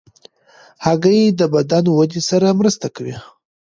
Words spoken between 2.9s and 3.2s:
کوي.